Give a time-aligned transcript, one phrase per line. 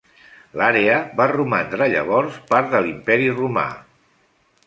[0.59, 3.67] L'àrea va romandre llavors part de l'imperi Romà.